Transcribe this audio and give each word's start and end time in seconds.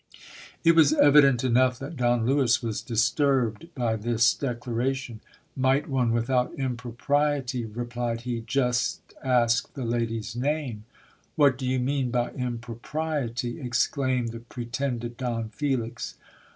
It 0.63 0.71
was 0.75 0.93
evident 0.93 1.43
enough 1.43 1.77
that 1.77 1.95
Don 1.95 2.25
Lewis 2.25 2.63
was 2.63 2.81
disturbed 2.81 3.67
by 3.75 3.95
this 3.97 4.33
declaration. 4.33 5.19
Might 5.55 5.87
one 5.87 6.11
without 6.11 6.51
impropriety, 6.55 7.65
replied 7.65 8.21
he, 8.21 8.41
just 8.41 9.13
ask 9.23 9.71
the 9.75 9.85
lady's 9.85 10.35
name? 10.35 10.85
What 11.35 11.55
do 11.55 11.67
you 11.67 11.77
mean 11.77 12.09
by 12.09 12.31
impropriety? 12.31 13.59
exclaimed 13.61 14.29
the 14.29 14.39
pretended 14.39 15.17
Don 15.17 15.49
Felix. 15.49 16.15